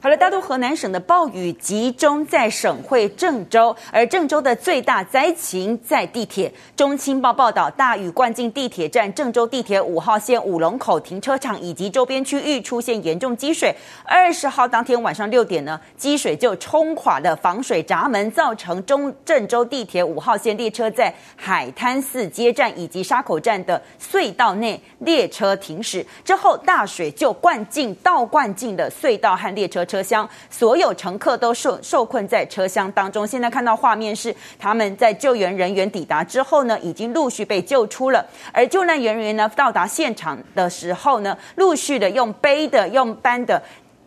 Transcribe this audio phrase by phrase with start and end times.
[0.00, 6.52] 好了，大都河南省的暴雨集中在省会郑州，而郑州的最大灾情在地铁。
[6.76, 13.74] 中青报报道，大雨灌进地铁站，郑州地铁五号线五龙口停车场以及周边区域出现严重积水。
[14.04, 26.06] 二十号当天晚上六点呢，积水就冲垮了防水闸门，造成中郑州地铁五号线列车在海滩寺街站以及沙口站的隧道内列车停驶。
[26.24, 29.84] 之后大水就灌进倒灌进的隧道和列车。
[29.88, 33.26] 车厢，所有乘客都受受困在车厢当中。
[33.26, 38.24] 现在看到画面是他们在救援人员抵达之后呢，已经陆续被救出了。
[38.52, 43.60] 而救难人员呢，到达现场的时候呢，陆续的用背的、用搬的。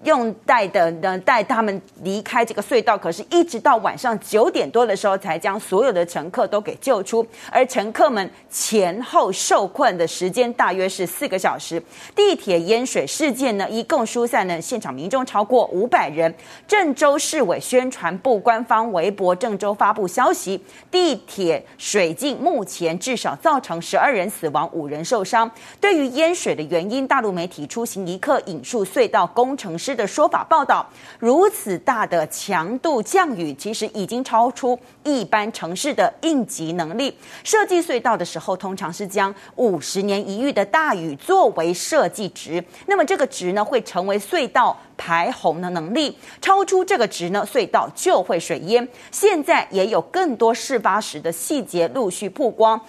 [0.03, 7.25] 用带的呢，带他们离开这个隧道，可是一直到晚上九点多的时候，才将所有的乘客都给救出。
[7.51, 11.81] 而乘客们前后受困的时间大约是四个小时。
[12.15, 16.33] 地铁淹水事件呢，一共疏散了现场民众超过五百人。
[16.67, 25.49] 郑州市委宣传部官方微博郑州发布消息，地铁水浸目前至少造成十二人死亡，五人受伤。
[25.79, 30.87] 对于淹水的原因，大陆媒体出行一刻引述隧道工程师的说法报道，
[31.19, 37.17] 如此大的强度降雨，其实已经超出一般城市的应急能力。
[37.43, 46.17] 设计隧道的时候，通常是将五十年一遇的大雨作为设计值，那么这个值呢，会成为隧道排洪的能力。
[46.41, 48.87] 超出这个值呢，隧道就会水淹。
[49.11, 52.79] 现在也有更多事发时的细节陆续曝光。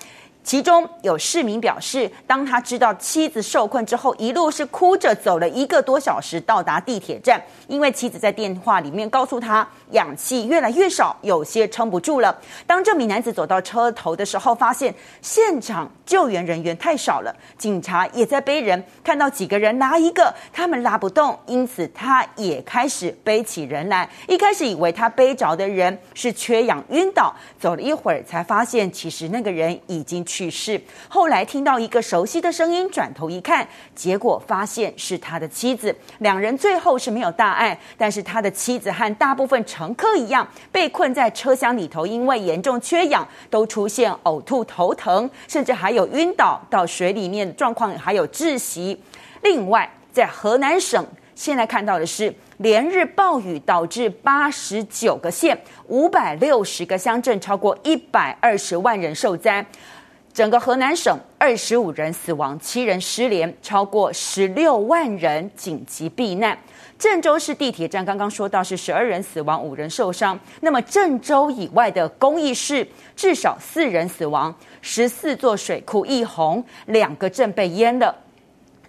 [0.44, 12.36] 其中有市民表示，当他知道妻子受困之后，一路是哭着走了一个多小时到达地铁站，因为妻子在电话里面告诉他，氧气越来越少，有些撑不住了。
[12.66, 24.10] 当这名男子走到车头的时候，发现现场救援人员太少了，警察也在背人，看到几个人拉一个，他们拉不动，因此他也开始背起人来。
[24.26, 30.26] 一开始以为他背着的人是缺氧晕倒，走了一会儿才发现，其实那个人已经。
[30.32, 30.80] 去世。
[31.08, 35.94] 后来听到一个熟悉的声音，转头一看，结果发现是他的妻子。
[36.20, 48.98] 两人最后是没有大碍，但是他的妻子和大部分乘客一样，被困在车厢里头，因为严重缺氧，都出现呕吐、头疼，甚至还有晕倒到水里面状况，还有窒息。
[49.42, 59.64] 另外，在河南省，现在看到的是连日暴雨导致八十九个县、五百六十个乡镇，超过一百二十万人受灾。
[60.34, 66.58] 整个河南省二十五人死亡，七人失联，超过十六万人紧急避难。
[66.98, 70.38] 郑州市地铁站刚刚说到是十二人死亡，五人受伤。
[70.62, 78.16] 那么郑州以外的公益市至少四人死亡，十四座水库溢洪，两个镇被淹了。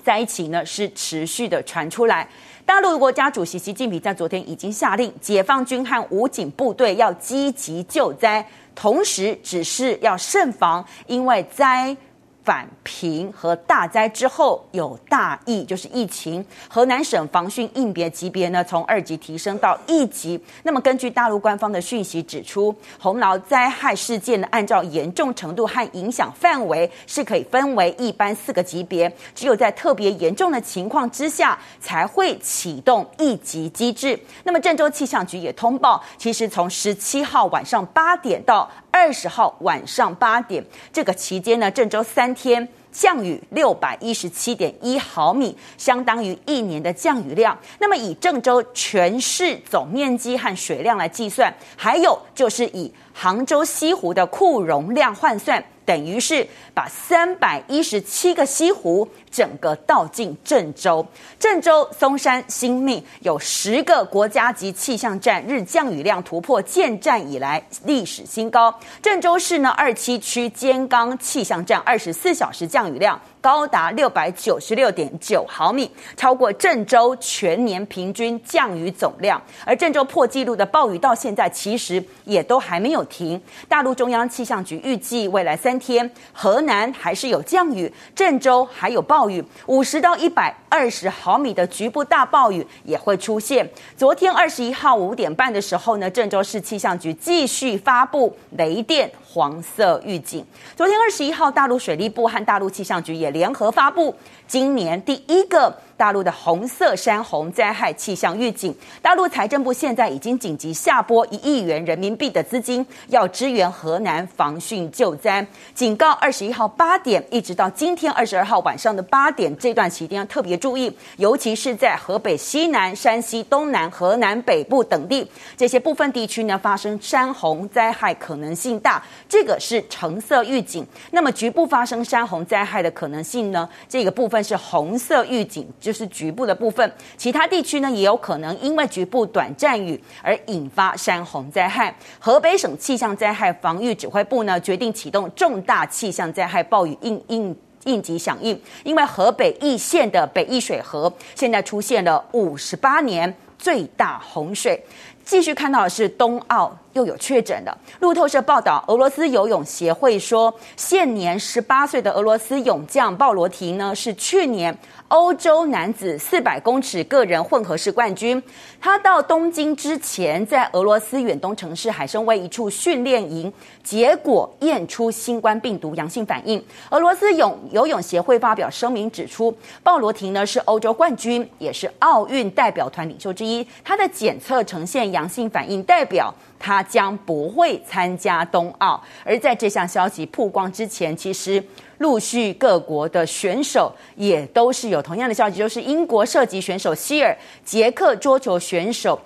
[0.01, 2.27] 灾情呢是持续的传出来。
[2.65, 8.45] 大陆国家主席习近平在昨天已经下令，解放军和武警部队要积极救灾。
[8.73, 11.95] 同时，只是要慎防，因为灾。
[12.43, 16.45] 返平和大灾之后有大疫，就是疫情。
[16.67, 20.39] 河南省防汛应变级别呢，从二级提升到一级。
[20.63, 34.19] 那么根据大陆官方的讯息指出，洪涝灾害事件呢，按照严重程度和影响范围是可以分为一般四个级别，只有在特别严重的情况之下才会启动一级机制。
[34.43, 47.57] 那么郑州气象局也通报，其实从十七号晚上八点到二十号晚上八点这个期间呢，郑州三天降雨六百一十七点一毫米，相当于一年的降雨量。
[47.79, 55.61] 那么以郑州全市总面积和水量来计算，还有就是以杭州西湖的库容量换算。
[55.85, 61.05] 等于是把三百一十七个西湖整个倒进郑州。
[61.37, 68.73] 郑州、松山、新密有十个国家级气象站日降雨量突破建站以来历史新高。
[69.01, 79.41] 郑州市呢，二七区尖冈气象站二十四小时降雨量高达六百九十六点九毫米，超过郑州全年平均降雨总量。
[79.65, 83.41] 而郑州破纪录的暴雨到现在其实也都还没有停。
[83.67, 85.72] 大陆中央气象局预计未来三。
[85.73, 93.67] 三天，河南还是有降雨，郑州还有暴雨，五十到一百二十毫米的局部大暴雨也会出现。
[93.97, 100.45] 昨天二十一号五点半的时候呢，郑州市气象局继续发布雷电、黄色预警。
[100.75, 104.15] 昨天二十一号，大陆水利部和大陆气象局也联合发布
[104.47, 105.75] 今年第一个。
[105.95, 115.45] 大陆的红色山洪灾害气象预警，大陆财政部现在已经紧急下拨一亿元人民币的资金，要支援河南防汛救灾。
[115.73, 125.25] 警告二十一号八点一直到今天二十二号晚上的八点这段期间要特别注意，尤其是在河北西南、山西东南、河南北部等地
[125.55, 129.01] 这些部分地区呢，发生山洪灾害可能性大，
[129.33, 130.85] 这个是橙色预警。
[131.09, 133.67] 那么局部发生山洪灾害的可能性呢？
[133.89, 141.95] 这个部分是红色预警，就是局部的部分，其他地区呢也有可能因为局部短暂雨而引发山洪灾害。
[142.19, 154.79] 河北省气象灾害防御指挥部呢决定启动重大气象灾害暴雨应应应急响应，因为河北易县的北易水河现在出现了五十八年最大洪水。
[155.25, 157.77] 继续看到的是冬奥又有确诊的。
[157.99, 164.77] 路透社报道，俄罗斯游泳协会说，现年十八岁的俄罗斯泳将鲍罗廷呢是去年。
[165.09, 168.41] 欧洲男子四百公尺个人混合式冠军，
[168.81, 173.53] 他到东京之前，在俄罗斯远东城市海参崴一处训练营，
[173.83, 176.63] 结果验出新冠病毒阳性反应。
[176.89, 189.03] 俄罗斯泳游泳协会发表声明指出，鲍罗廷呢是欧洲冠军，也是奥运代表团领袖之一，他的检测呈现阳性反应，代表他将不会参加冬奥。
[189.25, 191.61] 而在这项消息曝光之前，其实。
[191.99, 197.33] 陆续各国的选手也都是有同样的消息，就是英国射击选手希尔、
[197.63, 199.17] 捷克桌球选手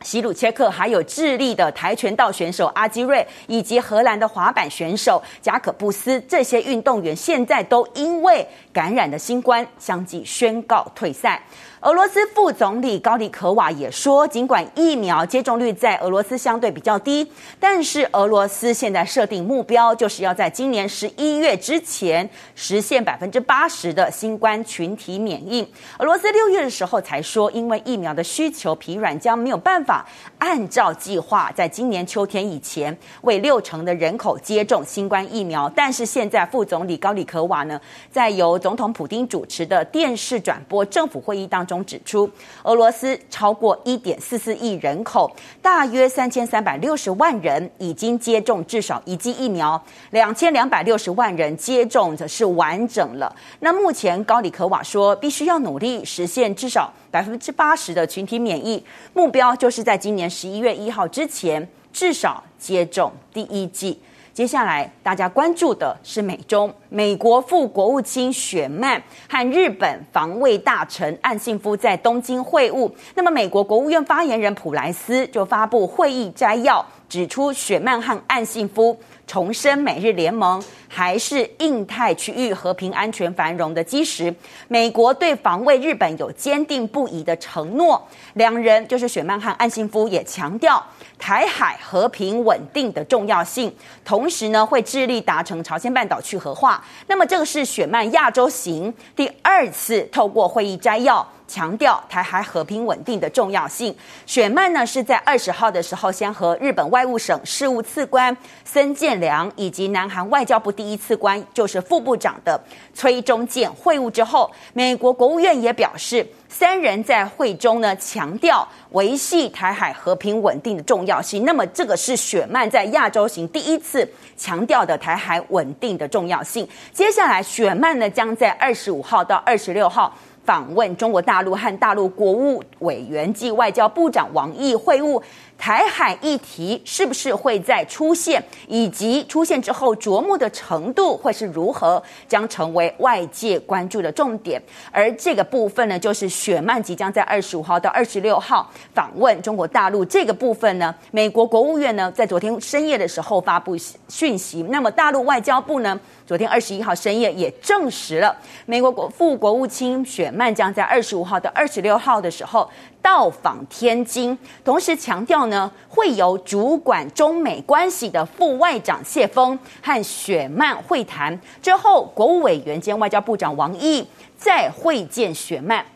[0.00, 11.42] 西鲁切克，还有智利的跆拳道选手阿基瑞，以及荷兰的滑板选手贾可布斯，这些运动员现在都因为感染的新冠，相继宣告退赛。
[11.86, 17.30] 俄罗斯副总理高里可瓦也说，尽管疫苗接种率在俄罗斯相对比较低，
[17.60, 25.64] 但是俄罗斯现在设定目标，就是要在今年十一月之前实现百分之八十的新冠群体免疫。
[25.98, 30.04] 俄罗斯六月的时候才说，因为疫苗的需求疲软，将没有办法
[30.38, 35.70] 按照计划在今年秋天以前为六成的人口接种新冠疫苗。
[35.76, 37.80] 但是现在副总理高里可瓦呢，
[38.10, 41.75] 在由总统普丁主持的电视转播政府会议当中。
[41.84, 42.30] 指出，
[42.62, 45.30] 俄罗斯超过一点四四亿人口，
[45.60, 53.34] 大约三千三百六十万人已经接种至少一剂疫苗，两千两百六十万人接种的是完整了。
[53.60, 58.84] 那目前高里可瓦说，必须要努力实现至少百分之八十的群体免疫
[59.14, 63.98] 目标，就是在今年十一月一号之前至少接种第一剂。
[64.36, 66.70] 接下来，大家关注的是美中。
[66.90, 72.92] 美国副国务卿雪曼和日本防卫大臣岸信夫在东京会晤。
[73.14, 78.94] 那么，美国国务院发言人普莱斯就发布会议摘要，指出雪曼和岸信夫
[79.26, 80.62] 重申美日联盟
[80.96, 84.34] 还是印太区域和平、安全、繁荣的基石。
[84.66, 88.02] 美国对防卫日本有坚定不移的承诺。
[88.32, 90.82] 两人就是雪曼和岸信夫也强调。
[91.18, 93.70] 台海和平稳定的重要性，
[94.06, 96.82] 同时呢，会致力达成朝鲜半岛去核化。
[97.06, 103.94] 那么，这个是雪曼亚洲行第二次透过会议摘要强调台海和平稳定的重要性。
[104.26, 112.60] 雪曼呢是在二十号的时候，先和日本外务省事务次官森健良以及南韩外交部第一次官，就是副部长的
[112.94, 116.26] 崔中健会晤之后，美国国务院也表示。
[116.48, 121.44] 三人在会中呢强调维系台海和平稳定的重要性。
[121.44, 124.08] 那么，这个是雪曼在亚洲行第一次
[124.38, 126.66] 强调的台海稳定的重要性。
[126.92, 130.16] 接下来，雪曼呢将在二十五号到二十六号
[130.46, 135.20] 访问中国大陆，和大陆国务委员及外交部长王毅会晤。
[135.58, 144.62] 台海议题是不是会再出现，以及出现之后着墨的程度会是如何，将成为外界关注的重点。
[144.92, 150.04] 而这个部分呢，就是雪曼即将在二十五号到二十六号访问中国大陆。
[150.04, 153.74] 这个部分呢，美国国务院呢在昨天深夜的时候发布
[154.08, 154.62] 讯息。
[154.64, 162.68] 那么大陆外交部呢，昨天二十一号深夜也证实了，美国国副国务卿雪曼将在二十五号到二十六号的时候。
[163.02, 171.40] 到访天津，同时强调呢，会由主管中美关系的副外长谢峰和雪曼会谈。
[171.62, 174.04] 之后，国务委员兼外交部长王毅
[174.36, 175.86] 再会见雪曼。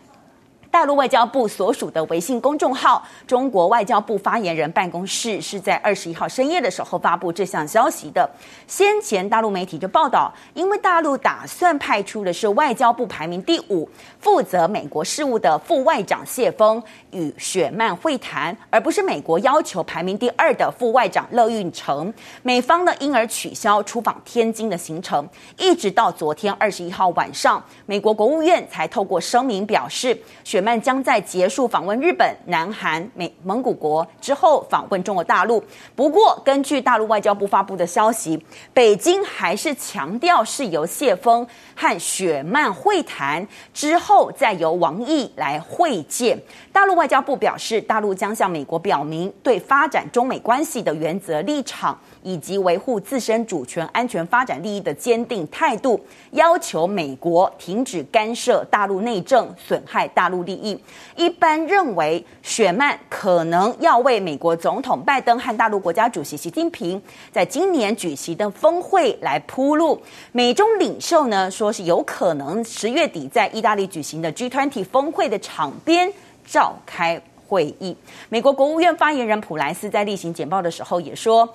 [0.71, 8.29] 大陆外交部所属的微信公众号“中国外交部发言人办公室”是在二十一号深夜的时候发布这项消息的。
[8.69, 13.89] 先前大陆媒体就报道，因为大陆打算派出的是外交部排名第五、
[14.21, 22.15] 负责美国事务的副外长谢锋与雪曼会谈，而不是美国要求排名第二的副外长乐运成。
[22.43, 35.65] 美方呢，因而取消出访天津的行程，一直到昨天二十一号晚上，美国国务院才透过声明表示，雪雪曼将在结束访问日本、南韩、美蒙古国之后访问中国大陆。
[35.97, 38.39] 不过，根据大陆外交部发布的消息，
[38.75, 46.39] 北京还是强调是由谢锋和雪曼会谈之后，再由王毅来会见。
[46.71, 51.99] 大陆外交部表示，大陆将向美国表明对发展中美关系的原则立场。
[52.23, 55.99] 以及维护自身主权、安全、发展利益的坚定态度，
[56.33, 60.77] 要求美国停止干涉大陆内政，损害大陆利益。
[61.15, 70.01] 一般认为，雪曼可能要为美国总统拜登和大陆国家主席习近平在今年举行的峰会来铺路。
[70.33, 76.13] 美中领袖呢，说是有可能十月底在意大利举行的 G20 峰会的场边
[76.45, 77.97] 召开会议。
[78.29, 81.49] 美国国务院发言人普莱斯在例行简报的时候也说。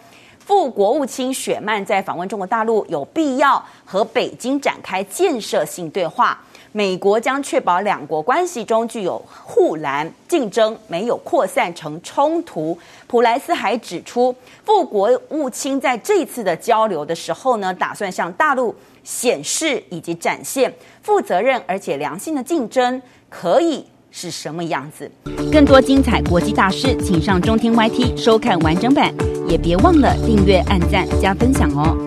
[0.46, 6.40] 副国务卿雪曼在访问中国大陆，有必要和北京展开建设性对话。
[6.72, 12.78] 美国将确保两国关系中具有护栏竞争，没有扩散成冲突。
[13.08, 20.72] 普莱斯还指出，副国务卿在这次的交流的时候呢，打算向大陆显示以及展现
[21.02, 25.10] 负责任而且良性的竞争可以是什么样子。
[25.52, 29.12] 更多精彩国际大事，请上中天 YT 收看完整版。
[29.48, 32.05] 也别忘了订阅、按赞、加分享哦！